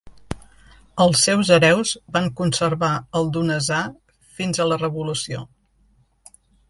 [1.03, 3.83] Els seus hereus van conservar el Donasà
[4.39, 5.45] fins a la revolució.